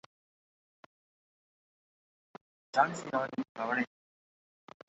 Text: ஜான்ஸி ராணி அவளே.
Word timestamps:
ஜான்ஸி 2.73 3.09
ராணி 3.09 3.43
அவளே. 3.55 3.83